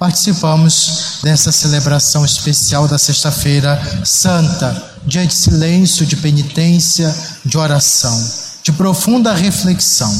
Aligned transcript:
participamos 0.00 1.18
dessa 1.22 1.52
celebração 1.52 2.24
especial 2.24 2.88
da 2.88 2.96
Sexta-feira 2.96 3.78
Santa, 4.02 4.94
dia 5.06 5.26
de 5.26 5.34
silêncio, 5.34 6.06
de 6.06 6.16
penitência, 6.16 7.14
de 7.44 7.58
oração, 7.58 8.18
de 8.62 8.72
profunda 8.72 9.34
reflexão. 9.34 10.10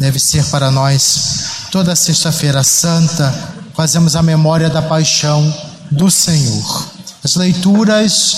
Deve 0.00 0.18
ser 0.18 0.44
para 0.46 0.68
nós 0.72 1.68
toda 1.70 1.94
Sexta-feira 1.94 2.64
Santa, 2.64 3.32
fazemos 3.72 4.16
a 4.16 4.22
memória 4.22 4.68
da 4.68 4.82
paixão 4.82 5.54
do 5.92 6.10
Senhor. 6.10 6.90
As 7.22 7.36
leituras 7.36 8.34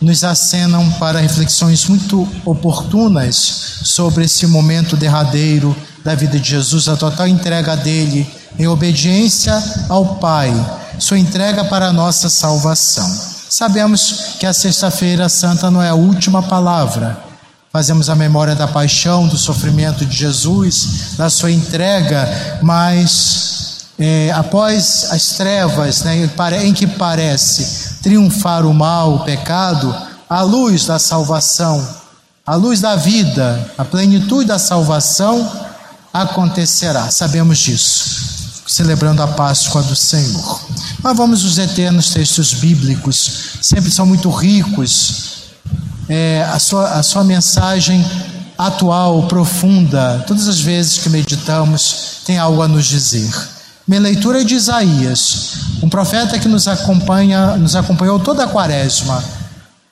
nos 0.00 0.22
acenam 0.22 0.88
para 1.00 1.18
reflexões 1.18 1.84
muito 1.86 2.28
oportunas 2.44 3.80
sobre 3.82 4.26
esse 4.26 4.46
momento 4.46 4.96
derradeiro 4.96 5.76
da 6.04 6.14
vida 6.14 6.38
de 6.38 6.50
Jesus, 6.50 6.86
a 6.86 6.96
total 6.96 7.26
entrega 7.26 7.76
dele 7.76 8.37
em 8.58 8.66
obediência 8.66 9.62
ao 9.88 10.16
Pai, 10.16 10.52
sua 10.98 11.18
entrega 11.18 11.64
para 11.64 11.86
a 11.86 11.92
nossa 11.92 12.28
salvação. 12.28 13.08
Sabemos 13.48 14.34
que 14.38 14.46
a 14.46 14.52
Sexta-feira 14.52 15.28
Santa 15.28 15.70
não 15.70 15.82
é 15.82 15.88
a 15.88 15.94
última 15.94 16.42
palavra. 16.42 17.16
Fazemos 17.72 18.10
a 18.10 18.16
memória 18.16 18.54
da 18.54 18.66
paixão, 18.66 19.28
do 19.28 19.36
sofrimento 19.36 20.04
de 20.04 20.16
Jesus, 20.16 21.14
da 21.16 21.30
sua 21.30 21.52
entrega, 21.52 22.58
mas 22.60 23.86
é, 23.98 24.32
após 24.34 25.06
as 25.10 25.28
trevas, 25.36 26.02
né, 26.02 26.28
em 26.64 26.74
que 26.74 26.86
parece 26.86 28.00
triunfar 28.02 28.66
o 28.66 28.74
mal, 28.74 29.14
o 29.14 29.24
pecado, 29.24 29.94
a 30.28 30.42
luz 30.42 30.86
da 30.86 30.98
salvação, 30.98 31.86
a 32.44 32.54
luz 32.56 32.80
da 32.80 32.96
vida, 32.96 33.70
a 33.78 33.84
plenitude 33.84 34.46
da 34.46 34.58
salvação 34.58 35.48
acontecerá. 36.12 37.10
Sabemos 37.10 37.58
disso 37.58 38.27
celebrando 38.68 39.22
a 39.22 39.26
Páscoa 39.26 39.82
do 39.82 39.96
Senhor. 39.96 40.60
Mas 41.02 41.16
vamos 41.16 41.42
os 41.42 41.58
eternos 41.58 42.10
textos 42.10 42.52
bíblicos, 42.52 43.58
sempre 43.62 43.90
são 43.90 44.06
muito 44.06 44.30
ricos. 44.30 45.48
É, 46.08 46.46
a, 46.52 46.58
sua, 46.58 46.90
a 46.90 47.02
sua 47.02 47.24
mensagem 47.24 48.04
atual, 48.56 49.26
profunda, 49.26 50.22
todas 50.26 50.48
as 50.48 50.60
vezes 50.60 50.98
que 50.98 51.08
meditamos, 51.08 52.20
tem 52.24 52.38
algo 52.38 52.60
a 52.62 52.68
nos 52.68 52.86
dizer. 52.86 53.30
Minha 53.86 54.00
leitura 54.00 54.42
é 54.42 54.44
de 54.44 54.54
Isaías, 54.54 55.52
um 55.82 55.88
profeta 55.88 56.38
que 56.38 56.48
nos 56.48 56.68
acompanha, 56.68 57.56
nos 57.56 57.74
acompanhou 57.74 58.18
toda 58.18 58.44
a 58.44 58.48
quaresma, 58.48 59.24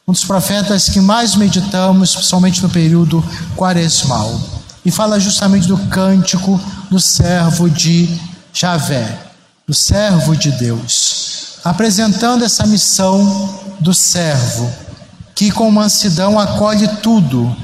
um 0.07 0.13
dos 0.13 0.25
profetas 0.25 0.89
que 0.89 1.01
mais 1.01 1.35
meditamos, 1.35 2.15
principalmente 2.15 2.63
no 2.63 2.69
período 2.69 3.25
quaresmal, 3.57 4.39
e 4.85 4.91
fala 4.91 5.19
justamente 5.19 5.67
do 5.67 5.79
cântico 5.89 6.61
do 6.91 7.01
servo 7.01 7.71
de 7.71 8.21
Javé, 8.59 9.19
o 9.69 9.75
servo 9.75 10.35
de 10.35 10.51
Deus, 10.53 11.59
apresentando 11.63 12.43
essa 12.43 12.67
missão 12.67 13.61
do 13.81 13.93
servo, 13.93 14.73
que 15.35 15.51
com 15.51 15.71
mansidão 15.71 16.39
acolhe 16.39 16.89
tudo, 17.03 17.55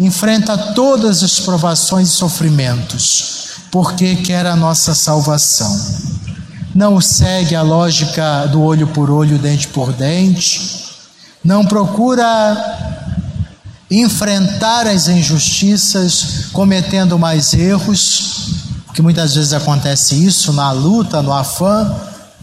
enfrenta 0.00 0.56
todas 0.72 1.22
as 1.22 1.38
provações 1.38 2.08
e 2.08 2.12
sofrimentos, 2.12 3.48
porque 3.70 4.16
quer 4.16 4.46
a 4.46 4.56
nossa 4.56 4.94
salvação. 4.94 5.78
Não 6.74 7.02
segue 7.02 7.54
a 7.54 7.60
lógica 7.60 8.46
do 8.46 8.62
olho 8.62 8.86
por 8.86 9.10
olho, 9.10 9.38
dente 9.38 9.68
por 9.68 9.92
dente, 9.92 10.86
não 11.44 11.66
procura 11.66 13.04
enfrentar 13.90 14.86
as 14.86 15.06
injustiças 15.06 16.46
cometendo 16.50 17.18
mais 17.18 17.52
erros, 17.52 18.57
que 18.98 19.02
muitas 19.02 19.36
vezes 19.36 19.52
acontece 19.52 20.16
isso 20.16 20.52
na 20.52 20.72
luta, 20.72 21.22
no 21.22 21.32
afã 21.32 21.94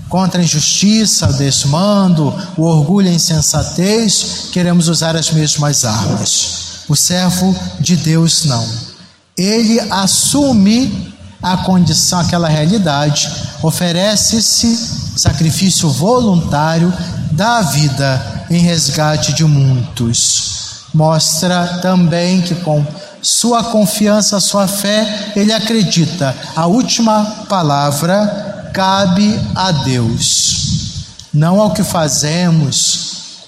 contra 0.07 0.39
a 0.39 0.43
injustiça, 0.43 1.27
o 1.27 1.33
desmando, 1.33 2.33
o 2.55 2.61
orgulho 2.61 3.07
e 3.07 3.09
a 3.09 3.13
insensatez, 3.13 4.47
queremos 4.53 4.87
usar 4.87 5.17
as 5.17 5.31
mesmas 5.31 5.83
armas. 5.83 6.85
O 6.87 6.95
servo 6.95 7.53
de 7.77 7.97
Deus 7.97 8.45
não. 8.45 8.65
Ele 9.37 9.81
assume 9.91 11.13
a 11.43 11.57
condição, 11.57 12.21
aquela 12.21 12.47
realidade, 12.47 13.29
oferece-se 13.61 14.77
sacrifício 15.17 15.89
voluntário 15.89 16.93
da 17.33 17.63
vida 17.63 18.45
em 18.49 18.59
resgate 18.59 19.33
de 19.33 19.43
muitos. 19.43 20.85
Mostra 20.93 21.79
também 21.81 22.41
que 22.41 22.55
com 22.55 22.81
sua 23.25 23.63
confiança, 23.63 24.39
sua 24.39 24.67
fé, 24.67 25.31
ele 25.35 25.51
acredita. 25.51 26.35
A 26.55 26.67
última 26.67 27.25
palavra 27.49 28.69
cabe 28.71 29.39
a 29.55 29.71
Deus, 29.71 31.07
não 31.33 31.59
ao 31.59 31.71
que 31.71 31.83
fazemos, 31.83 33.47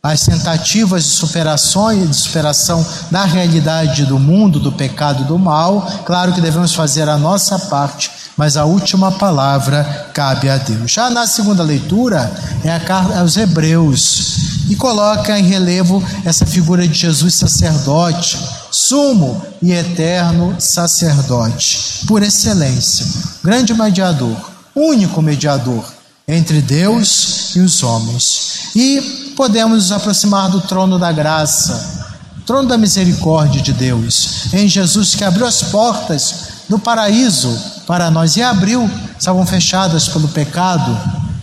as 0.00 0.24
tentativas 0.24 1.02
de 1.02 1.10
superação, 1.10 2.06
de 2.06 2.14
superação 2.14 2.86
da 3.10 3.24
realidade 3.24 4.06
do 4.06 4.16
mundo, 4.16 4.60
do 4.60 4.70
pecado, 4.70 5.24
do 5.24 5.36
mal. 5.36 5.82
Claro 6.04 6.32
que 6.32 6.40
devemos 6.40 6.72
fazer 6.72 7.08
a 7.08 7.18
nossa 7.18 7.58
parte, 7.58 8.12
mas 8.36 8.56
a 8.56 8.64
última 8.64 9.10
palavra 9.10 10.08
cabe 10.14 10.48
a 10.48 10.56
Deus. 10.56 10.92
Já 10.92 11.10
na 11.10 11.26
segunda 11.26 11.64
leitura 11.64 12.32
é 12.62 12.72
a 12.72 12.78
carta 12.78 13.18
aos 13.18 13.36
Hebreus 13.36 14.68
e 14.70 14.76
coloca 14.76 15.36
em 15.36 15.42
relevo 15.42 16.00
essa 16.24 16.46
figura 16.46 16.86
de 16.86 16.94
Jesus 16.94 17.34
sacerdote 17.34 18.55
sumo 18.76 19.42
e 19.62 19.72
eterno 19.72 20.54
sacerdote, 20.60 22.04
por 22.06 22.22
excelência, 22.22 23.06
grande 23.42 23.72
mediador, 23.72 24.36
único 24.74 25.22
mediador 25.22 25.82
entre 26.28 26.60
Deus 26.60 27.56
e 27.56 27.60
os 27.60 27.82
homens. 27.82 28.72
E 28.74 29.32
podemos 29.34 29.84
nos 29.84 29.92
aproximar 29.92 30.50
do 30.50 30.60
trono 30.60 30.98
da 30.98 31.10
graça, 31.10 32.04
trono 32.44 32.68
da 32.68 32.76
misericórdia 32.76 33.62
de 33.62 33.72
Deus, 33.72 34.52
em 34.52 34.68
Jesus 34.68 35.14
que 35.14 35.24
abriu 35.24 35.46
as 35.46 35.62
portas 35.62 36.34
do 36.68 36.78
paraíso 36.78 37.58
para 37.86 38.10
nós 38.10 38.36
e 38.36 38.42
abriu, 38.42 38.90
estavam 39.18 39.46
fechadas 39.46 40.06
pelo 40.06 40.28
pecado, 40.28 40.94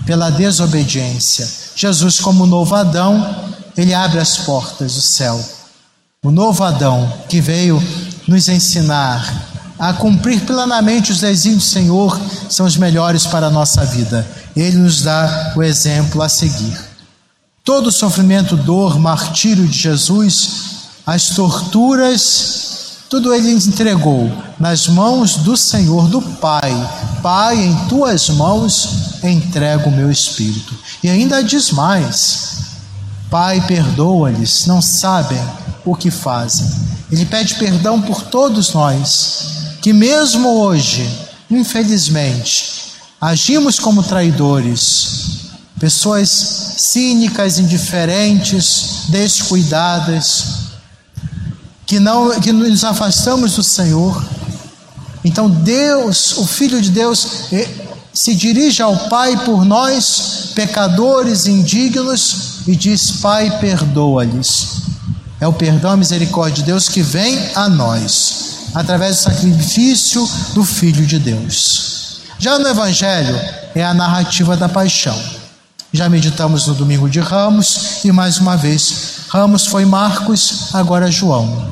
pela 0.06 0.30
desobediência. 0.30 1.50
Jesus, 1.76 2.20
como 2.20 2.46
novo 2.46 2.76
Adão, 2.76 3.52
ele 3.76 3.92
abre 3.92 4.20
as 4.20 4.38
portas 4.38 4.94
do 4.94 5.02
céu 5.02 5.63
o 6.24 6.32
novo 6.32 6.64
Adão 6.64 7.12
que 7.28 7.42
veio 7.42 7.84
nos 8.26 8.48
ensinar 8.48 9.52
a 9.78 9.92
cumprir 9.92 10.40
plenamente 10.46 11.12
os 11.12 11.20
desígnios 11.20 11.66
do 11.66 11.70
Senhor 11.70 12.22
são 12.50 12.66
os 12.66 12.78
melhores 12.78 13.28
para 13.28 13.48
a 13.48 13.52
nossa 13.52 13.86
vida. 13.86 14.26
Ele 14.56 14.78
nos 14.78 15.02
dá 15.02 15.52
o 15.54 15.62
exemplo 15.62 16.22
a 16.22 16.30
seguir. 16.30 16.80
Todo 17.66 17.88
o 17.88 17.92
sofrimento, 17.92 18.56
dor, 18.56 18.98
martírio 18.98 19.68
de 19.68 19.78
Jesus, 19.78 20.50
as 21.06 21.32
torturas, 21.32 23.00
tudo 23.10 23.34
ele 23.34 23.52
entregou 23.52 24.32
nas 24.58 24.88
mãos 24.88 25.36
do 25.36 25.58
Senhor, 25.58 26.08
do 26.08 26.22
Pai. 26.22 26.72
Pai, 27.22 27.58
em 27.58 27.76
tuas 27.90 28.30
mãos 28.30 29.20
entrego 29.22 29.90
o 29.90 29.96
meu 29.96 30.10
espírito. 30.10 30.74
E 31.04 31.10
ainda 31.10 31.44
diz 31.44 31.72
mais: 31.72 32.60
Pai, 33.30 33.60
perdoa-lhes, 33.68 34.66
não 34.66 34.82
sabem 34.82 35.42
o 35.86 35.96
que 35.96 36.10
fazem. 36.10 36.70
Ele 37.12 37.26
pede 37.26 37.56
perdão 37.56 38.02
por 38.02 38.24
todos 38.24 38.74
nós, 38.74 39.78
que 39.82 39.94
mesmo 39.94 40.48
hoje, 40.50 41.08
infelizmente, 41.50 42.94
agimos 43.20 43.80
como 43.80 44.02
traidores, 44.02 45.52
pessoas 45.80 46.30
cínicas, 46.78 47.60
indiferentes, 47.60 49.06
descuidadas, 49.10 50.46
que 51.86 52.00
não 52.00 52.40
que 52.40 52.52
nos 52.52 52.84
afastamos 52.84 53.56
do 53.56 53.64
Senhor. 53.64 54.24
Então 55.24 55.50
Deus, 55.50 56.38
o 56.38 56.48
Filho 56.48 56.82
de 56.82 56.90
Deus, 56.90 57.28
se 58.14 58.34
dirige 58.34 58.82
ao 58.82 59.10
Pai 59.10 59.44
por 59.46 59.64
nós, 59.66 60.52
pecadores 60.56 61.46
indignos, 61.46 62.62
e 62.66 62.76
diz: 62.76 63.12
Pai, 63.12 63.60
perdoa-lhes 63.60 64.83
é 65.44 65.48
o 65.48 65.52
perdão, 65.52 65.92
a 65.92 65.98
misericórdia 65.98 66.56
de 66.56 66.64
Deus 66.64 66.88
que 66.88 67.02
vem 67.02 67.38
a 67.54 67.68
nós, 67.68 68.70
através 68.74 69.18
do 69.18 69.24
sacrifício 69.24 70.26
do 70.54 70.64
Filho 70.64 71.06
de 71.06 71.20
Deus. 71.20 72.22
Já 72.40 72.58
no 72.58 72.66
Evangelho, 72.66 73.38
é 73.76 73.84
a 73.84 73.94
narrativa 73.94 74.56
da 74.56 74.70
paixão. 74.70 75.22
Já 75.92 76.08
meditamos 76.08 76.68
no 76.68 76.74
domingo 76.74 77.10
de 77.10 77.20
Ramos 77.20 78.06
e 78.06 78.12
mais 78.14 78.38
uma 78.38 78.56
vez, 78.56 79.26
Ramos 79.28 79.66
foi 79.66 79.84
Marcos, 79.84 80.74
agora 80.74 81.12
João. 81.12 81.68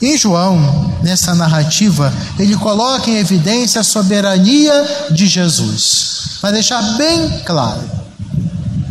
Em 0.00 0.18
João, 0.18 0.92
nessa 1.04 1.36
narrativa, 1.36 2.12
ele 2.36 2.56
coloca 2.56 3.08
em 3.08 3.18
evidência 3.18 3.80
a 3.80 3.84
soberania 3.84 5.06
de 5.08 5.28
Jesus, 5.28 6.38
para 6.40 6.50
deixar 6.50 6.82
bem 6.96 7.42
claro. 7.46 7.88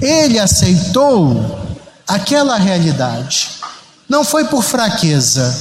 Ele 0.02 0.40
aceitou 0.40 1.60
aquela 2.08 2.58
realidade 2.58 3.61
não 4.12 4.26
foi 4.26 4.44
por 4.44 4.62
fraqueza, 4.62 5.58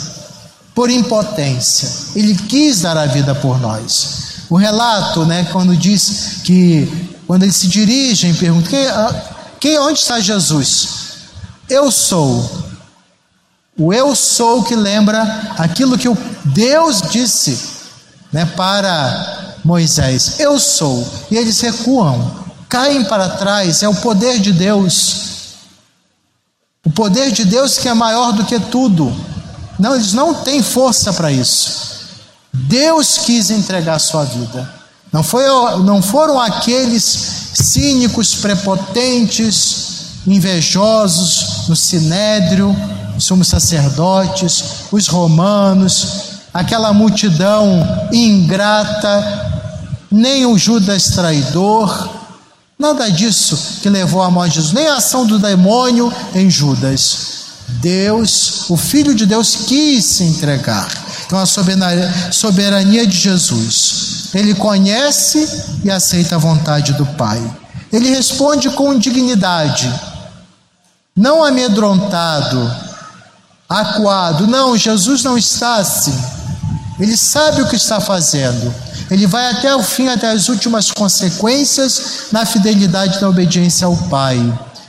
por 0.75 0.91
impotência. 0.91 1.89
Ele 2.17 2.35
quis 2.35 2.81
dar 2.81 2.97
a 2.97 3.07
vida 3.07 3.33
por 3.33 3.61
nós. 3.61 4.41
O 4.51 4.57
relato, 4.57 5.25
né, 5.25 5.47
quando 5.53 5.77
diz 5.77 6.41
que 6.43 7.09
quando 7.29 7.45
eles 7.45 7.55
se 7.55 7.69
dirigem, 7.69 8.35
perguntam: 8.35 8.69
quem, 8.69 8.89
ah, 8.89 9.25
quem, 9.61 9.79
onde 9.79 10.01
está 10.01 10.19
Jesus? 10.19 10.89
Eu 11.69 11.93
sou. 11.93 12.69
O 13.79 13.95
eu 13.95 14.17
sou 14.17 14.65
que 14.65 14.75
lembra 14.75 15.23
aquilo 15.57 15.97
que 15.97 16.09
Deus 16.47 17.03
disse 17.03 17.57
né, 18.33 18.45
para 18.57 19.59
Moisés: 19.65 20.41
Eu 20.41 20.59
sou. 20.59 21.07
E 21.31 21.37
eles 21.37 21.61
recuam, 21.61 22.45
caem 22.69 23.05
para 23.05 23.29
trás. 23.29 23.85
É 23.85 23.89
o 23.89 23.95
poder 23.95 24.41
de 24.41 24.53
Deus. 24.53 25.30
O 26.85 26.91
poder 26.91 27.31
de 27.31 27.45
Deus 27.45 27.77
que 27.77 27.89
é 27.89 27.95
maior 27.95 28.33
do 28.33 28.45
que 28.45 28.59
tudo. 28.59 29.15
Não, 29.79 29.95
eles 29.95 30.13
não 30.13 30.35
têm 30.35 30.63
força 30.63 31.13
para 31.13 31.31
isso. 31.31 31.91
Deus 32.53 33.19
quis 33.19 33.51
entregar 33.51 33.99
sua 33.99 34.25
vida. 34.25 34.69
Não, 35.13 35.23
foi, 35.23 35.45
não 35.83 36.01
foram 36.01 36.41
aqueles 36.41 37.05
cínicos, 37.55 38.35
prepotentes, 38.37 40.23
invejosos 40.27 41.69
no 41.69 41.77
sinédrio, 41.77 42.75
os 43.17 43.25
sumos 43.25 43.49
sacerdotes, 43.49 44.65
os 44.91 45.07
romanos, 45.07 46.07
aquela 46.55 46.93
multidão 46.93 48.09
ingrata, 48.13 49.51
nem 50.11 50.47
o 50.47 50.57
Judas 50.57 51.11
traidor, 51.11 52.20
nada 52.81 53.11
disso 53.11 53.81
que 53.83 53.91
levou 53.91 54.23
à 54.23 54.31
morte 54.31 54.53
de 54.53 54.57
Jesus, 54.57 54.73
nem 54.73 54.89
a 54.89 54.97
ação 54.97 55.27
do 55.27 55.39
demônio 55.39 56.13
em 56.35 56.49
Judas. 56.49 57.29
Deus, 57.69 58.69
o 58.71 58.77
Filho 58.77 59.15
de 59.15 59.27
Deus, 59.27 59.55
quis 59.67 60.05
se 60.05 60.25
entregar. 60.25 60.89
Então, 61.27 61.39
a 61.39 61.47
soberania 61.47 63.07
de 63.07 63.17
Jesus. 63.17 64.31
Ele 64.35 64.55
conhece 64.55 65.47
e 65.85 65.91
aceita 65.91 66.35
a 66.35 66.39
vontade 66.39 66.95
do 66.95 67.07
Pai. 67.07 67.41
Ele 67.93 68.09
responde 68.11 68.71
com 68.71 68.99
dignidade, 68.99 69.93
não 71.15 71.45
amedrontado, 71.45 72.75
acuado. 73.69 74.47
Não, 74.47 74.77
Jesus 74.77 75.23
não 75.23 75.37
está 75.37 75.77
assim. 75.77 76.19
Ele 76.99 77.17
sabe 77.17 77.63
o 77.63 77.69
que 77.69 77.77
está 77.77 78.01
fazendo. 78.01 78.73
Ele 79.11 79.27
vai 79.27 79.51
até 79.51 79.75
o 79.75 79.83
fim, 79.83 80.09
até 80.09 80.31
as 80.31 80.49
últimas 80.49 80.91
consequências 80.91 82.29
na 82.31 82.47
fidelidade 82.47 83.21
da 83.21 83.29
obediência 83.29 83.87
ao 83.87 83.97
Pai. 83.97 84.39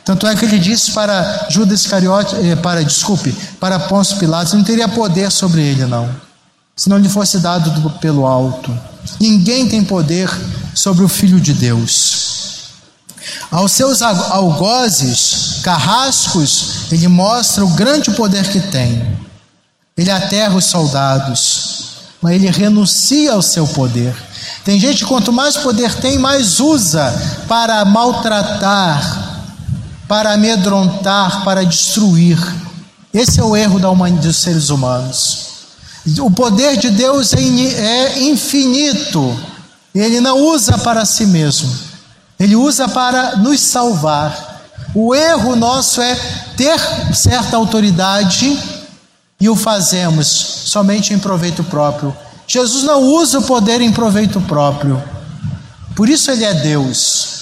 Tanto 0.06 0.28
é 0.28 0.36
que 0.36 0.46
ele 0.46 0.60
disse 0.60 0.92
para 0.92 1.48
Judas 1.50 1.82
Iscariote, 1.82 2.36
eh, 2.36 2.56
para, 2.56 2.84
desculpe, 2.84 3.32
para 3.60 3.80
Pôncio 3.80 4.18
Pilatos, 4.18 4.54
não 4.54 4.64
teria 4.64 4.88
poder 4.88 5.32
sobre 5.32 5.62
ele, 5.62 5.86
não. 5.86 6.10
Se 6.76 6.90
não 6.90 6.98
lhe 6.98 7.10
fosse 7.10 7.40
dado 7.40 7.70
do, 7.72 7.90
pelo 7.92 8.26
alto. 8.26 8.78
Ninguém 9.20 9.68
tem 9.68 9.84
poder 9.84 10.30
sobre 10.74 11.04
o 11.04 11.08
Filho 11.08 11.40
de 11.40 11.54
Deus. 11.54 12.22
Aos 13.52 13.72
seus 13.72 14.02
algozes, 14.02 15.60
carrascos, 15.64 16.92
ele 16.92 17.08
mostra 17.08 17.64
o 17.64 17.70
grande 17.70 18.12
poder 18.12 18.48
que 18.50 18.60
tem. 18.60 19.18
Ele 19.96 20.10
aterra 20.10 20.56
os 20.56 20.66
soldados, 20.66 21.71
mas 22.22 22.36
ele 22.36 22.50
renuncia 22.50 23.34
ao 23.34 23.42
seu 23.42 23.68
poder. 23.68 24.16
Tem 24.64 24.80
gente 24.80 25.06
quanto 25.06 25.34
mais 25.34 25.58
poder 25.58 25.94
tem, 25.96 26.20
mais 26.20 26.60
usa 26.60 27.12
para 27.48 27.84
maltratar, 27.84 29.50
para 30.08 30.34
amedrontar, 30.34 31.44
para 31.44 31.66
destruir. 31.66 32.38
Esse 33.14 33.40
é 33.40 33.44
o 33.44 33.56
erro 33.56 33.80
da 33.80 33.90
humanidade 33.90 34.28
dos 34.28 34.38
seres 34.38 34.70
humanos. 34.70 35.50
O 36.20 36.30
poder 36.32 36.78
de 36.78 36.90
Deus 36.90 37.34
é, 37.34 37.40
é 37.40 38.24
infinito. 38.24 39.38
Ele 39.94 40.22
não 40.22 40.40
usa 40.40 40.78
para 40.78 41.06
si 41.06 41.26
mesmo. 41.26 41.72
Ele 42.40 42.56
usa 42.56 42.88
para 42.88 43.36
nos 43.38 43.60
salvar. 43.60 44.62
O 44.94 45.14
erro 45.14 45.56
nosso 45.56 46.02
é 46.02 46.16
ter 46.56 46.80
certa 47.14 47.58
autoridade 47.58 48.81
e 49.42 49.50
o 49.50 49.56
fazemos 49.56 50.28
somente 50.66 51.16
em 51.16 51.20
proveito 51.20 51.64
próprio. 51.64 52.16
Jesus 52.48 52.84
não 52.84 53.02
usa 53.02 53.40
o 53.40 53.44
poder 53.44 53.82
em 53.82 53.92
proveito 53.92 54.40
próprio. 54.42 55.02
Por 55.96 56.08
isso 56.08 56.30
ele 56.30 56.46
é 56.46 56.54
Deus. 56.54 57.42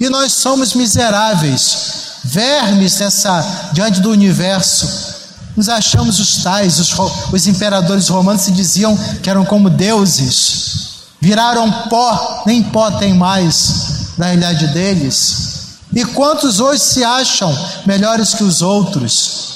E 0.00 0.08
nós 0.08 0.32
somos 0.32 0.74
miseráveis, 0.74 1.78
vermes 2.24 2.98
nessa, 2.98 3.70
diante 3.72 4.00
do 4.00 4.10
universo. 4.10 5.16
Nos 5.56 5.68
achamos 5.68 6.18
os 6.18 6.42
tais, 6.42 6.78
os, 6.80 6.92
os 7.32 7.46
imperadores 7.46 8.08
romanos 8.08 8.42
se 8.42 8.52
diziam 8.52 8.96
que 9.22 9.30
eram 9.30 9.44
como 9.44 9.70
deuses. 9.70 10.88
Viraram 11.20 11.70
pó, 11.88 12.42
nem 12.46 12.64
pó 12.64 12.90
tem 12.92 13.14
mais 13.14 14.14
na 14.18 14.26
realidade 14.26 14.66
deles. 14.68 15.76
E 15.94 16.04
quantos 16.04 16.58
hoje 16.58 16.82
se 16.82 17.04
acham 17.04 17.56
melhores 17.86 18.34
que 18.34 18.44
os 18.44 18.60
outros, 18.60 19.47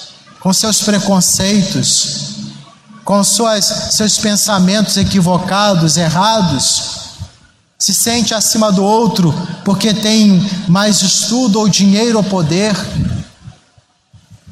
com 0.43 0.53
seus 0.53 0.83
preconceitos, 0.83 2.35
com 3.05 3.23
suas, 3.23 3.65
seus 3.93 4.19
pensamentos 4.19 4.97
equivocados, 4.97 5.97
errados? 5.97 7.03
se 7.83 7.93
sente 7.93 8.33
acima 8.33 8.71
do 8.71 8.85
outro 8.85 9.35
porque 9.65 9.93
tem 9.93 10.41
mais 10.69 11.03
estudo 11.03 11.59
ou 11.59 11.69
dinheiro 11.69 12.19
ou 12.19 12.23
poder. 12.23 12.77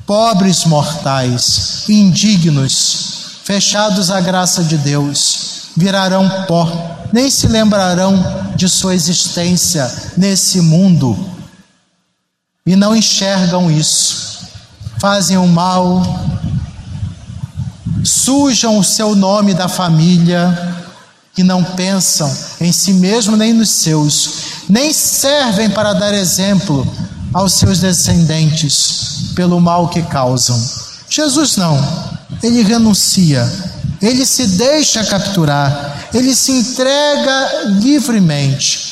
Pobres 0.05 0.65
mortais, 0.65 1.85
indignos, 1.89 3.37
fechados 3.45 4.11
à 4.11 4.21
graça 4.21 4.65
de 4.65 4.77
Deus, 4.77 5.71
virarão 5.77 6.29
pó, 6.49 6.67
nem 7.13 7.31
se 7.31 7.47
lembrarão 7.47 8.53
de 8.57 8.69
sua 8.69 8.97
existência 8.97 9.89
nesse 10.17 10.61
mundo 10.61 11.17
e 12.67 12.75
não 12.75 12.97
enxergam 12.97 13.71
isso. 13.71 14.30
Fazem 15.01 15.39
o 15.39 15.49
mal, 15.49 16.03
sujam 18.05 18.79
o 18.79 18.85
seu 18.85 19.17
nome 19.17 19.55
da 19.55 19.67
família, 19.67 20.77
que 21.35 21.43
não 21.43 21.65
pensam 21.65 22.31
em 22.61 22.71
si 22.71 22.93
mesmo 22.93 23.35
nem 23.35 23.55
nos 23.55 23.71
seus, 23.71 24.31
nem 24.69 24.93
servem 24.93 25.71
para 25.71 25.95
dar 25.95 26.13
exemplo 26.13 26.87
aos 27.33 27.55
seus 27.55 27.81
descendentes 27.81 29.33
pelo 29.35 29.59
mal 29.59 29.89
que 29.89 30.03
causam. 30.03 30.63
Jesus 31.09 31.57
não, 31.57 31.83
ele 32.43 32.63
renuncia, 32.63 33.51
ele 34.03 34.27
se 34.27 34.47
deixa 34.49 35.03
capturar, 35.03 36.09
ele 36.13 36.37
se 36.37 36.53
entrega 36.53 37.71
livremente. 37.81 38.90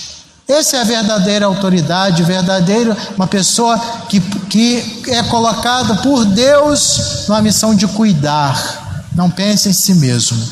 Essa 0.49 0.79
é 0.79 0.81
a 0.81 0.85
verdadeira 0.85 1.45
autoridade, 1.45 2.23
verdadeira, 2.23 2.97
uma 3.15 3.27
pessoa 3.27 3.79
que, 4.09 4.19
que 4.49 5.03
é 5.09 5.23
colocada 5.25 5.97
por 5.97 6.25
Deus 6.25 7.27
numa 7.29 7.43
missão 7.43 7.75
de 7.75 7.87
cuidar, 7.87 9.05
não 9.15 9.31
pensa 9.31 9.69
em 9.69 9.75
si 9.75 9.93
mesmo. 9.97 10.43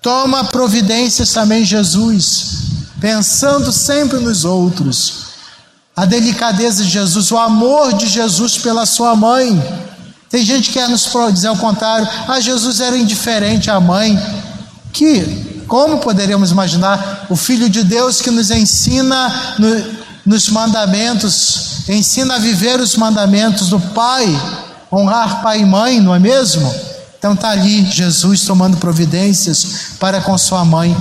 Toma 0.00 0.44
providências 0.44 1.32
também, 1.32 1.66
Jesus, 1.66 2.46
pensando 2.98 3.70
sempre 3.70 4.18
nos 4.20 4.46
outros. 4.46 5.24
A 5.94 6.06
delicadeza 6.06 6.82
de 6.82 6.88
Jesus, 6.88 7.30
o 7.30 7.36
amor 7.36 7.92
de 7.92 8.06
Jesus 8.06 8.56
pela 8.56 8.86
sua 8.86 9.14
mãe. 9.14 9.62
Tem 10.30 10.42
gente 10.42 10.68
que 10.68 10.78
quer 10.78 10.88
nos 10.88 11.06
dizer 11.34 11.50
o 11.50 11.56
contrário. 11.58 12.08
Ah, 12.26 12.40
Jesus 12.40 12.80
era 12.80 12.96
indiferente 12.96 13.70
à 13.70 13.78
mãe. 13.78 14.18
Que, 14.94 15.49
como 15.70 15.98
poderíamos 15.98 16.50
imaginar, 16.50 17.26
o 17.30 17.36
Filho 17.36 17.70
de 17.70 17.84
Deus 17.84 18.20
que 18.20 18.28
nos 18.28 18.50
ensina 18.50 19.54
no, 19.56 19.84
nos 20.26 20.48
mandamentos, 20.48 21.88
ensina 21.88 22.34
a 22.34 22.38
viver 22.40 22.80
os 22.80 22.96
mandamentos 22.96 23.68
do 23.68 23.78
Pai, 23.78 24.26
honrar 24.92 25.42
pai 25.42 25.60
e 25.60 25.64
mãe, 25.64 26.00
não 26.00 26.12
é 26.12 26.18
mesmo? 26.18 26.74
Então 27.16 27.34
está 27.34 27.50
ali 27.50 27.86
Jesus 27.86 28.40
tomando 28.40 28.78
providências 28.78 29.94
para 30.00 30.20
com 30.20 30.36
sua 30.36 30.64
mãe. 30.64 30.96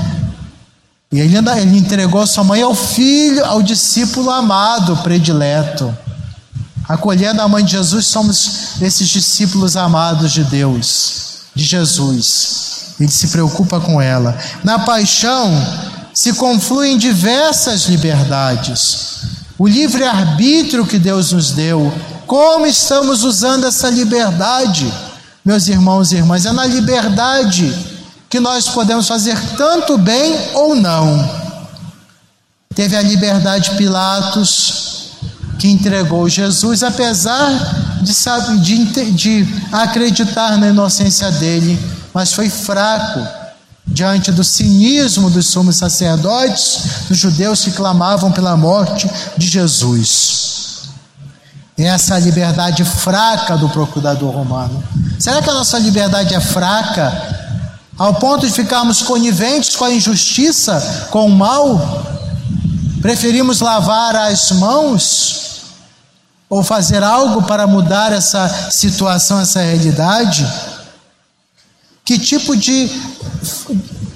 E 1.12 1.20
ele, 1.20 1.36
ele 1.36 1.78
entregou 1.80 2.28
sua 2.28 2.44
mãe 2.44 2.62
ao 2.62 2.76
filho, 2.76 3.44
ao 3.46 3.64
discípulo 3.64 4.30
amado, 4.30 4.98
predileto. 4.98 5.98
Acolhendo 6.88 7.42
a 7.42 7.48
mãe 7.48 7.66
de 7.66 7.72
Jesus, 7.72 8.06
somos 8.06 8.80
esses 8.80 9.10
discípulos 9.10 9.76
amados 9.76 10.32
de 10.32 10.44
Deus, 10.44 11.40
de 11.56 11.64
Jesus. 11.64 12.69
Ele 13.00 13.12
se 13.12 13.28
preocupa 13.30 13.80
com 13.80 14.02
ela. 14.02 14.38
Na 14.64 14.80
paixão 14.80 15.52
se 16.14 16.34
confluem 16.34 16.98
diversas 16.98 17.86
liberdades. 17.86 19.20
O 19.58 19.68
livre-arbítrio 19.68 20.86
que 20.86 21.00
Deus 21.00 21.32
nos 21.32 21.52
deu. 21.52 21.94
Como 22.28 22.66
estamos 22.66 23.24
usando 23.24 23.66
essa 23.66 23.90
liberdade? 23.90 24.92
meus 25.50 25.68
irmãos 25.68 26.12
e 26.12 26.18
irmãs, 26.18 26.46
é 26.46 26.52
na 26.52 26.66
liberdade 26.68 27.74
que 28.30 28.40
nós 28.40 28.68
podemos 28.68 29.08
fazer 29.08 29.36
tanto 29.58 29.98
bem 29.98 30.38
ou 30.54 30.76
não. 30.76 31.28
Teve 32.76 32.96
a 32.96 33.02
liberdade 33.02 33.72
Pilatos, 33.72 35.14
que 35.58 35.68
entregou 35.68 36.30
Jesus, 36.30 36.84
apesar 36.84 37.50
de, 38.04 38.14
de, 38.86 39.12
de 39.12 39.48
acreditar 39.72 40.58
na 40.58 40.68
inocência 40.70 41.32
dele, 41.32 41.80
mas 42.14 42.34
foi 42.34 42.50
fraco. 42.50 43.20
diante 43.92 44.32
do 44.32 44.44
cinismo 44.44 45.32
dos 45.32 45.48
sumos 45.48 45.78
sacerdotes, 45.78 47.08
dos 47.08 47.18
judeus 47.18 47.64
que 47.64 47.72
clamavam 47.72 48.32
pela 48.32 48.56
morte 48.56 49.10
de 49.36 49.48
Jesus. 49.48 50.90
Essa 51.76 52.14
é 52.14 52.18
a 52.18 52.20
liberdade 52.20 52.84
fraca 52.84 53.58
do 53.58 53.68
procurador 53.70 54.32
romano. 54.32 54.84
Será 55.18 55.42
que 55.42 55.50
a 55.50 55.54
nossa 55.54 55.80
liberdade 55.80 56.36
é 56.36 56.40
fraca 56.40 57.12
ao 57.98 58.14
ponto 58.16 58.46
de 58.46 58.54
ficarmos 58.54 59.02
coniventes 59.02 59.76
com 59.76 59.86
a 59.86 59.92
injustiça, 59.92 61.08
com 61.10 61.26
o 61.26 61.32
mal? 61.32 62.06
Preferimos 63.02 63.62
lavar 63.62 64.16
as 64.16 64.52
mãos 64.52 65.62
ou 66.50 66.64
fazer 66.64 67.02
algo 67.02 67.44
para 67.44 67.66
mudar 67.66 68.12
essa 68.12 68.70
situação, 68.72 69.40
essa 69.40 69.62
realidade? 69.62 70.46
Que 72.10 72.18
tipo 72.18 72.58
de. 72.58 72.90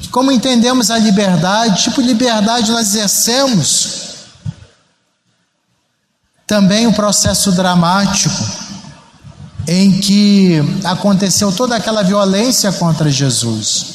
Como 0.10 0.32
entendemos 0.32 0.90
a 0.90 0.98
liberdade? 0.98 1.84
Tipo 1.84 2.02
de 2.02 2.08
liberdade 2.08 2.72
nós 2.72 2.88
exercemos? 2.88 3.90
Também 6.48 6.88
o 6.88 6.94
processo 6.94 7.52
dramático 7.52 8.34
em 9.68 10.00
que 10.00 10.60
aconteceu 10.84 11.52
toda 11.52 11.76
aquela 11.76 12.02
violência 12.02 12.72
contra 12.72 13.12
Jesus. 13.12 13.86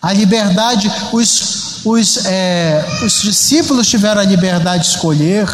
A 0.00 0.14
liberdade, 0.14 0.90
os, 1.12 1.84
os, 1.84 2.24
é, 2.24 2.82
os 3.04 3.20
discípulos 3.20 3.86
tiveram 3.86 4.22
a 4.22 4.24
liberdade 4.24 4.84
de 4.84 4.88
escolher, 4.88 5.46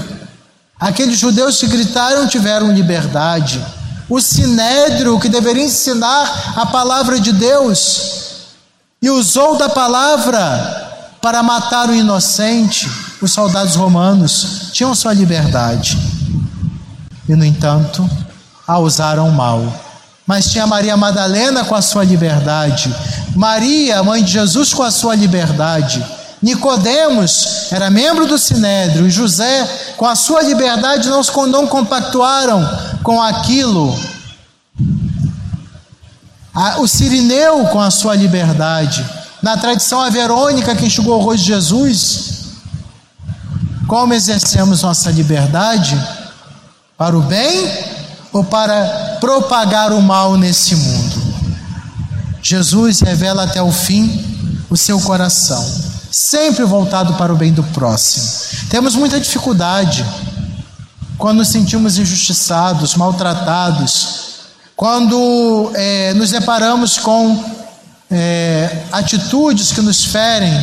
aqueles 0.78 1.18
judeus 1.18 1.58
que 1.58 1.66
gritaram 1.66 2.28
tiveram 2.28 2.70
liberdade 2.70 3.60
o 4.08 4.20
sinédrio 4.20 5.18
que 5.18 5.28
deveria 5.28 5.64
ensinar 5.64 6.54
a 6.56 6.66
palavra 6.66 7.20
de 7.20 7.32
Deus 7.32 8.16
e 9.02 9.10
usou 9.10 9.56
da 9.56 9.68
palavra 9.68 10.84
para 11.20 11.42
matar 11.42 11.88
o 11.88 11.94
inocente, 11.94 12.88
os 13.20 13.32
soldados 13.32 13.74
romanos 13.74 14.70
tinham 14.72 14.94
sua 14.94 15.12
liberdade 15.12 15.98
e, 17.28 17.34
no 17.34 17.44
entanto, 17.44 18.08
a 18.66 18.78
usaram 18.78 19.30
mal. 19.30 19.64
Mas 20.26 20.50
tinha 20.50 20.66
Maria 20.66 20.96
Madalena 20.96 21.64
com 21.64 21.74
a 21.74 21.82
sua 21.82 22.04
liberdade, 22.04 22.94
Maria, 23.34 24.02
mãe 24.02 24.22
de 24.22 24.32
Jesus, 24.32 24.72
com 24.72 24.82
a 24.82 24.90
sua 24.90 25.14
liberdade. 25.14 26.04
Nicodemos 26.46 27.72
era 27.72 27.90
membro 27.90 28.24
do 28.24 28.38
Sinédrio, 28.38 29.08
e 29.08 29.10
José, 29.10 29.94
com 29.96 30.06
a 30.06 30.14
sua 30.14 30.42
liberdade, 30.42 31.08
não, 31.08 31.66
compactuaram 31.66 32.64
com 33.02 33.20
aquilo. 33.20 33.98
O 36.78 36.86
Sirineu 36.86 37.64
com 37.66 37.80
a 37.80 37.90
sua 37.90 38.14
liberdade. 38.14 39.04
Na 39.42 39.56
tradição, 39.56 40.00
a 40.00 40.08
Verônica 40.08 40.76
que 40.76 40.86
enxugou 40.86 41.18
o 41.18 41.22
rosto 41.24 41.38
de 41.38 41.46
Jesus. 41.46 42.30
Como 43.88 44.14
exercemos 44.14 44.82
nossa 44.82 45.10
liberdade? 45.10 46.00
Para 46.96 47.18
o 47.18 47.22
bem 47.22 47.68
ou 48.32 48.44
para 48.44 49.18
propagar 49.18 49.92
o 49.92 50.00
mal 50.00 50.36
nesse 50.36 50.76
mundo? 50.76 51.26
Jesus 52.40 53.00
revela 53.00 53.42
até 53.42 53.60
o 53.60 53.72
fim 53.72 54.24
o 54.70 54.76
seu 54.76 55.00
coração, 55.00 55.64
sempre 56.16 56.64
voltado 56.64 57.12
para 57.14 57.30
o 57.30 57.36
bem 57.36 57.52
do 57.52 57.62
próximo. 57.62 58.24
Temos 58.70 58.94
muita 58.94 59.20
dificuldade 59.20 60.02
quando 61.18 61.38
nos 61.38 61.48
sentimos 61.48 61.98
injustiçados, 61.98 62.94
maltratados, 62.94 64.46
quando 64.74 65.70
é, 65.74 66.14
nos 66.14 66.30
deparamos 66.30 66.96
com 66.96 67.44
é, 68.10 68.84
atitudes 68.92 69.72
que 69.72 69.82
nos 69.82 70.06
ferem, 70.06 70.54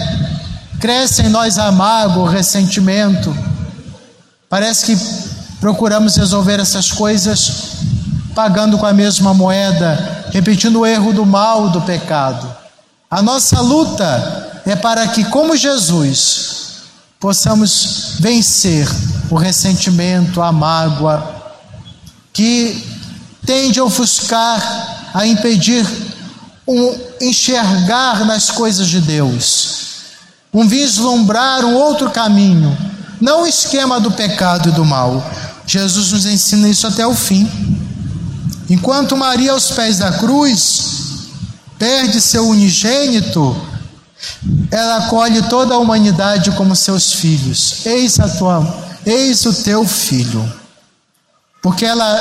cresce 0.79 1.21
em 1.21 1.29
nós 1.29 1.59
a 1.59 1.71
mágoa, 1.71 2.31
ressentimento. 2.31 3.35
Parece 4.49 4.87
que 4.87 4.97
procuramos 5.59 6.15
resolver 6.15 6.59
essas 6.59 6.91
coisas 6.91 7.73
pagando 8.33 8.79
com 8.79 8.87
a 8.87 8.93
mesma 8.93 9.35
moeda, 9.35 10.25
repetindo 10.31 10.79
o 10.79 10.85
erro 10.85 11.13
do 11.13 11.27
mal, 11.27 11.69
do 11.69 11.81
pecado. 11.81 12.51
A 13.09 13.21
nossa 13.21 13.61
luta 13.61 14.42
é 14.65 14.75
para 14.75 15.07
que, 15.07 15.25
como 15.25 15.55
Jesus, 15.55 16.53
possamos 17.19 18.15
vencer 18.19 18.87
o 19.29 19.35
ressentimento, 19.35 20.41
a 20.41 20.51
mágoa, 20.51 21.53
que 22.31 22.85
tende 23.45 23.79
a 23.79 23.83
ofuscar, 23.83 25.11
a 25.13 25.25
impedir 25.25 25.85
um 26.67 26.97
enxergar 27.21 28.25
nas 28.25 28.49
coisas 28.49 28.87
de 28.87 29.01
Deus, 29.01 29.75
um 30.53 30.67
vislumbrar 30.67 31.65
um 31.65 31.75
outro 31.75 32.09
caminho, 32.09 32.77
não 33.19 33.43
o 33.43 33.47
esquema 33.47 33.99
do 33.99 34.11
pecado 34.11 34.69
e 34.69 34.71
do 34.71 34.85
mal. 34.85 35.23
Jesus 35.65 36.11
nos 36.11 36.25
ensina 36.25 36.67
isso 36.67 36.87
até 36.87 37.05
o 37.05 37.15
fim. 37.15 37.49
Enquanto 38.69 39.15
Maria, 39.15 39.51
aos 39.51 39.71
pés 39.71 39.97
da 39.97 40.11
cruz, 40.13 40.83
perde 41.77 42.19
seu 42.19 42.47
unigênito, 42.47 43.55
ela 44.71 45.05
acolhe 45.05 45.41
toda 45.43 45.75
a 45.75 45.77
humanidade 45.77 46.51
como 46.51 46.75
seus 46.75 47.13
filhos. 47.13 47.85
Eis 47.85 48.19
a 48.19 48.27
tua, 48.27 48.75
eis 49.05 49.45
o 49.45 49.53
teu 49.53 49.85
filho. 49.85 50.51
Porque 51.61 51.85
ela 51.85 52.19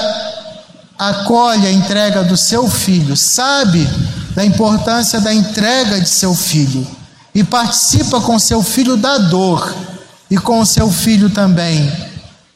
acolhe 0.99 1.67
a 1.67 1.73
entrega 1.73 2.23
do 2.23 2.37
seu 2.37 2.69
filho, 2.69 3.17
sabe 3.17 3.89
da 4.35 4.45
importância 4.45 5.21
da 5.21 5.33
entrega 5.33 6.01
de 6.01 6.09
seu 6.09 6.35
filho 6.35 6.87
e 7.35 7.43
participa 7.43 8.21
com 8.21 8.39
seu 8.39 8.63
filho 8.63 8.97
da 8.97 9.19
dor 9.19 9.75
e 10.31 10.39
com 10.39 10.65
seu 10.65 10.91
filho 10.91 11.31
também. 11.31 11.91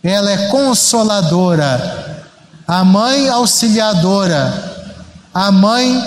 Ela 0.02 0.30
é 0.30 0.48
consoladora, 0.48 2.24
a 2.66 2.84
mãe 2.84 3.28
auxiliadora, 3.28 4.92
a 5.34 5.50
mãe 5.50 6.00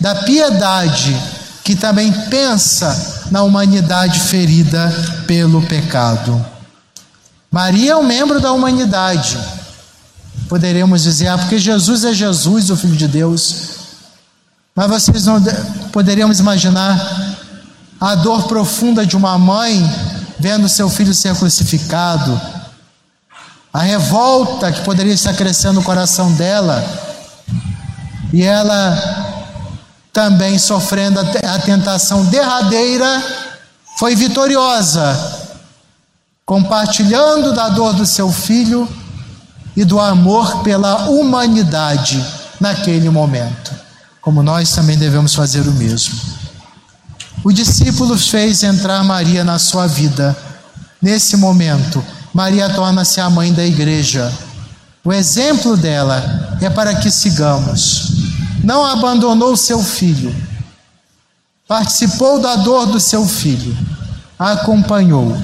da 0.00 0.14
piedade 0.16 1.35
que 1.66 1.74
também 1.74 2.12
pensa 2.30 3.24
na 3.28 3.42
humanidade 3.42 4.20
ferida 4.20 4.88
pelo 5.26 5.60
pecado. 5.62 6.46
Maria 7.50 7.90
é 7.90 7.96
um 7.96 8.04
membro 8.04 8.38
da 8.38 8.52
humanidade. 8.52 9.36
Poderíamos 10.48 11.02
dizer, 11.02 11.26
ah, 11.26 11.36
porque 11.36 11.58
Jesus 11.58 12.04
é 12.04 12.12
Jesus, 12.12 12.70
o 12.70 12.76
Filho 12.76 12.94
de 12.94 13.08
Deus. 13.08 13.56
Mas 14.76 14.88
vocês 14.88 15.24
não 15.24 15.42
poderíamos 15.90 16.38
imaginar 16.38 17.34
a 18.00 18.14
dor 18.14 18.44
profunda 18.46 19.04
de 19.04 19.16
uma 19.16 19.36
mãe 19.36 19.84
vendo 20.38 20.68
seu 20.68 20.88
filho 20.88 21.12
ser 21.12 21.34
crucificado, 21.34 22.40
a 23.72 23.80
revolta 23.80 24.70
que 24.70 24.82
poderia 24.82 25.14
estar 25.14 25.34
crescendo 25.34 25.74
no 25.74 25.82
coração 25.82 26.30
dela, 26.30 26.84
e 28.32 28.44
ela 28.44 29.35
também 30.16 30.58
sofrendo 30.58 31.20
a 31.20 31.58
tentação 31.58 32.24
derradeira, 32.24 33.22
foi 33.98 34.16
vitoriosa, 34.16 35.14
compartilhando 36.46 37.54
da 37.54 37.68
dor 37.68 37.92
do 37.92 38.06
seu 38.06 38.32
filho 38.32 38.88
e 39.76 39.84
do 39.84 40.00
amor 40.00 40.62
pela 40.62 41.10
humanidade 41.10 42.24
naquele 42.58 43.10
momento, 43.10 43.74
como 44.22 44.42
nós 44.42 44.70
também 44.70 44.96
devemos 44.96 45.34
fazer 45.34 45.68
o 45.68 45.72
mesmo. 45.72 46.18
O 47.44 47.52
discípulo 47.52 48.16
fez 48.16 48.62
entrar 48.62 49.04
Maria 49.04 49.44
na 49.44 49.58
sua 49.58 49.86
vida. 49.86 50.34
Nesse 51.02 51.36
momento, 51.36 52.02
Maria 52.32 52.70
torna-se 52.70 53.20
a 53.20 53.28
mãe 53.28 53.52
da 53.52 53.66
igreja. 53.66 54.32
O 55.04 55.12
exemplo 55.12 55.76
dela 55.76 56.56
é 56.62 56.70
para 56.70 56.94
que 56.94 57.10
sigamos 57.10 58.35
não 58.66 58.84
abandonou 58.84 59.56
seu 59.56 59.80
filho, 59.80 60.34
participou 61.68 62.40
da 62.40 62.56
dor 62.56 62.86
do 62.86 62.98
seu 62.98 63.24
filho, 63.24 63.78
acompanhou, 64.36 65.40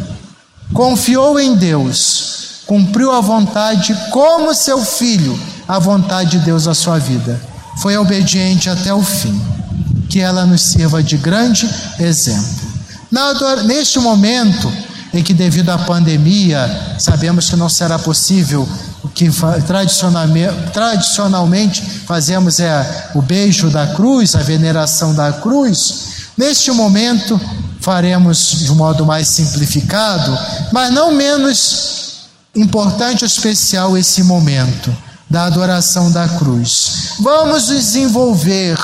confiou 0.75 1.39
em 1.39 1.55
Deus, 1.55 2.63
cumpriu 2.67 3.13
a 3.13 3.21
vontade 3.21 3.97
como 4.11 4.53
seu 4.53 4.85
filho, 4.85 5.39
a 5.69 5.79
vontade 5.79 6.33
de 6.33 6.39
Deus 6.41 6.67
à 6.67 6.75
sua 6.75 6.99
vida. 6.99 7.41
Foi 7.81 7.97
obediente 7.97 8.69
até 8.69 8.93
o 8.93 9.03
fim. 9.03 9.41
Que 10.11 10.19
ela 10.19 10.45
nos 10.45 10.61
sirva 10.61 11.01
de 11.01 11.17
grande 11.17 11.67
exemplo. 12.01 12.73
Neste 13.65 14.01
momento 14.01 14.71
em 15.15 15.23
que, 15.23 15.33
devido 15.33 15.71
à 15.71 15.79
pandemia, 15.79 16.97
sabemos 16.99 17.49
que 17.49 17.57
não 17.57 17.69
será 17.69 18.01
possível 18.01 18.69
o 19.03 19.09
que 19.09 19.29
tradicionalmente, 19.67 21.83
fazemos 22.07 22.61
é 22.61 23.11
o 23.15 23.23
beijo 23.23 23.69
da 23.69 23.89
cruz, 23.89 24.37
a 24.37 24.41
veneração 24.41 25.15
da 25.15 25.33
cruz. 25.33 26.31
Neste 26.37 26.71
momento, 26.71 27.41
faremos 27.81 28.61
de 28.61 28.71
um 28.71 28.77
modo 28.77 29.05
mais 29.05 29.29
simplificado, 29.29 30.39
mas 30.73 30.93
não 30.93 31.13
menos 31.13 32.29
importante 32.55 33.25
ou 33.25 33.27
especial 33.27 33.99
esse 33.99 34.23
momento 34.23 34.97
da 35.29 35.45
adoração 35.45 36.11
da 36.13 36.29
cruz. 36.29 37.15
Vamos 37.19 37.67
desenvolver 37.67 38.79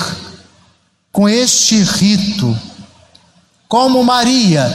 com 1.13 1.29
este 1.29 1.83
rito 1.83 2.57
como 3.69 4.03
Maria, 4.03 4.73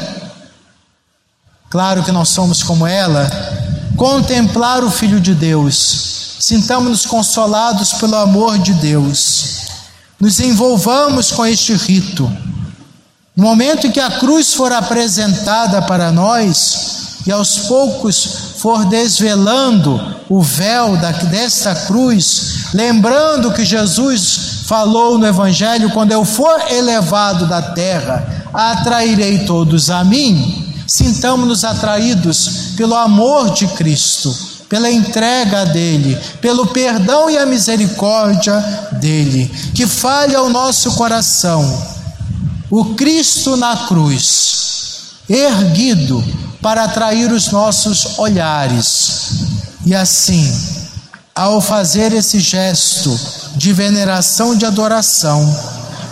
claro 1.69 2.03
que 2.03 2.11
nós 2.11 2.29
somos 2.29 2.61
como 2.61 2.85
ela, 2.85 3.27
contemplar 4.03 4.83
o 4.83 4.91
Filho 4.91 5.17
de 5.17 5.33
Deus, 5.33 6.35
sintamos-nos 6.37 7.05
consolados 7.05 7.93
pelo 7.93 8.17
amor 8.17 8.57
de 8.57 8.73
Deus, 8.73 9.45
nos 10.19 10.41
envolvamos 10.41 11.31
com 11.31 11.45
este 11.45 11.73
rito. 11.73 12.29
No 13.33 13.45
momento 13.45 13.87
em 13.87 13.91
que 13.91 14.01
a 14.01 14.19
cruz 14.19 14.53
for 14.53 14.73
apresentada 14.73 15.81
para 15.83 16.11
nós 16.11 17.21
e 17.25 17.31
aos 17.31 17.59
poucos 17.59 18.55
for 18.57 18.83
desvelando 18.87 20.17
o 20.27 20.41
véu 20.41 20.97
desta 21.31 21.73
cruz, 21.73 22.73
lembrando 22.73 23.53
que 23.53 23.63
Jesus 23.63 24.63
falou 24.65 25.17
no 25.17 25.25
Evangelho: 25.25 25.89
quando 25.91 26.11
eu 26.11 26.25
for 26.25 26.59
elevado 26.69 27.47
da 27.47 27.61
terra, 27.61 28.49
atrairei 28.53 29.45
todos 29.45 29.89
a 29.89 30.03
mim. 30.03 30.72
Sintamos-nos 30.93 31.63
atraídos 31.63 32.75
pelo 32.77 32.93
amor 32.93 33.49
de 33.49 33.65
Cristo, 33.69 34.31
pela 34.69 34.91
entrega 34.91 35.65
dele, 35.65 36.15
pelo 36.39 36.67
perdão 36.67 37.31
e 37.31 37.35
a 37.35 37.47
misericórdia 37.47 38.53
dele. 38.91 39.51
Que 39.73 39.87
fale 39.87 40.35
ao 40.35 40.51
nosso 40.51 40.91
coração 40.91 41.65
o 42.69 42.93
Cristo 42.93 43.57
na 43.57 43.75
cruz, 43.87 45.15
erguido 45.27 46.23
para 46.61 46.83
atrair 46.83 47.31
os 47.31 47.47
nossos 47.47 48.19
olhares. 48.19 49.31
E 49.87 49.95
assim, 49.95 50.55
ao 51.33 51.59
fazer 51.59 52.13
esse 52.13 52.39
gesto 52.39 53.19
de 53.55 53.73
veneração, 53.73 54.55
de 54.55 54.63
adoração, 54.63 55.43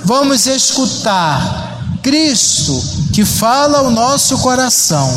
vamos 0.04 0.48
escutar 0.48 1.71
Cristo 2.02 2.82
que 3.14 3.24
fala 3.24 3.80
ao 3.80 3.92
nosso 3.92 4.38
coração, 4.40 5.10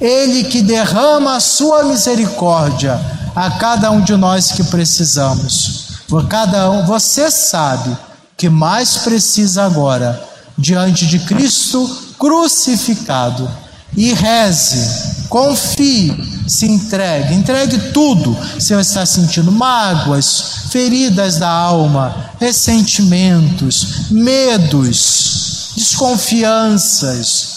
Ele 0.00 0.44
que 0.44 0.62
derrama 0.62 1.36
a 1.36 1.40
sua 1.40 1.84
misericórdia 1.84 3.00
a 3.34 3.50
cada 3.52 3.90
um 3.90 4.00
de 4.00 4.16
nós 4.16 4.52
que 4.52 4.64
precisamos. 4.64 5.86
Cada 6.28 6.70
um, 6.70 6.86
você 6.86 7.30
sabe 7.30 7.96
que 8.36 8.48
mais 8.48 8.98
precisa 8.98 9.64
agora 9.64 10.22
diante 10.56 11.06
de 11.06 11.18
Cristo 11.20 11.86
crucificado 12.18 13.50
e 13.96 14.12
reze, 14.12 15.26
confie, 15.28 16.14
se 16.46 16.66
entregue, 16.66 17.34
entregue 17.34 17.78
tudo. 17.92 18.36
Se 18.58 18.74
você 18.74 18.80
está 18.80 19.06
sentindo 19.06 19.50
mágoas, 19.50 20.68
feridas 20.70 21.38
da 21.38 21.48
alma, 21.48 22.32
ressentimentos, 22.38 24.10
medos, 24.10 25.45
desconfianças, 25.76 27.56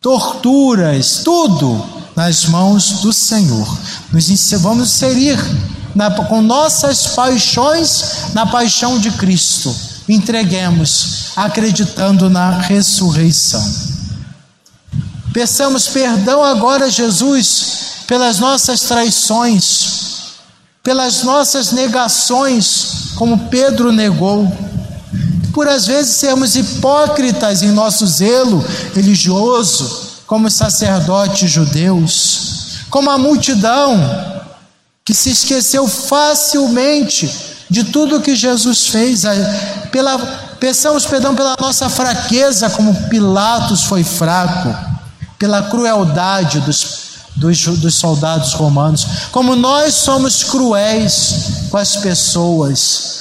torturas, 0.00 1.22
tudo 1.24 1.84
nas 2.14 2.44
mãos 2.44 3.00
do 3.00 3.12
Senhor. 3.12 3.78
Nos 4.12 4.52
vamos 4.60 4.94
inserir 4.94 5.38
na, 5.94 6.10
com 6.10 6.40
nossas 6.40 7.08
paixões 7.08 8.32
na 8.32 8.46
paixão 8.46 8.98
de 8.98 9.10
Cristo. 9.10 9.74
Entreguemos, 10.08 11.32
acreditando 11.34 12.30
na 12.30 12.50
ressurreição. 12.50 13.64
Peçamos 15.32 15.88
perdão 15.88 16.44
agora, 16.44 16.88
Jesus, 16.88 18.04
pelas 18.06 18.38
nossas 18.38 18.82
traições, 18.82 20.34
pelas 20.82 21.22
nossas 21.24 21.72
negações, 21.72 23.14
como 23.16 23.48
Pedro 23.48 23.90
negou, 23.90 24.46
por 25.54 25.68
às 25.68 25.86
vezes 25.86 26.16
sermos 26.16 26.56
hipócritas 26.56 27.62
em 27.62 27.70
nosso 27.70 28.04
zelo 28.06 28.62
religioso, 28.92 30.14
como 30.26 30.50
sacerdotes 30.50 31.48
judeus, 31.48 32.86
como 32.90 33.08
a 33.08 33.16
multidão 33.16 34.42
que 35.04 35.14
se 35.14 35.30
esqueceu 35.30 35.86
facilmente 35.86 37.30
de 37.70 37.84
tudo 37.84 38.20
que 38.20 38.34
Jesus 38.34 38.88
fez, 38.88 39.22
pela, 39.92 40.18
peçamos 40.58 41.06
perdão 41.06 41.36
pela 41.36 41.56
nossa 41.60 41.88
fraqueza, 41.88 42.68
como 42.70 43.08
Pilatos 43.08 43.84
foi 43.84 44.02
fraco 44.02 44.74
pela 45.38 45.62
crueldade 45.62 46.60
dos, 46.60 46.86
dos, 47.36 47.64
dos 47.78 47.94
soldados 47.94 48.54
romanos, 48.54 49.06
como 49.30 49.54
nós 49.54 49.94
somos 49.94 50.42
cruéis 50.42 51.68
com 51.70 51.76
as 51.76 51.96
pessoas, 51.96 53.13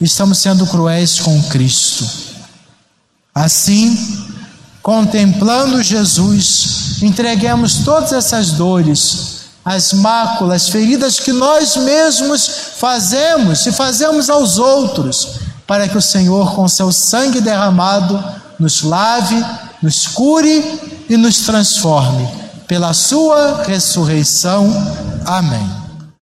estamos 0.00 0.38
sendo 0.38 0.66
cruéis 0.66 1.20
com 1.20 1.42
Cristo. 1.44 2.08
Assim, 3.34 4.26
contemplando 4.82 5.82
Jesus, 5.82 7.02
entreguemos 7.02 7.78
todas 7.84 8.12
essas 8.12 8.52
dores, 8.52 9.34
as 9.64 9.92
máculas, 9.92 10.68
feridas 10.68 11.18
que 11.18 11.32
nós 11.32 11.76
mesmos 11.76 12.46
fazemos 12.76 13.66
e 13.66 13.72
fazemos 13.72 14.28
aos 14.28 14.58
outros, 14.58 15.40
para 15.66 15.88
que 15.88 15.96
o 15.96 16.02
Senhor, 16.02 16.54
com 16.54 16.68
seu 16.68 16.92
sangue 16.92 17.40
derramado, 17.40 18.22
nos 18.58 18.82
lave, 18.82 19.42
nos 19.82 20.06
cure 20.06 20.62
e 21.08 21.16
nos 21.16 21.38
transforme. 21.38 22.28
Pela 22.68 22.92
Sua 22.92 23.62
ressurreição. 23.64 24.70
Amém. 25.24 25.83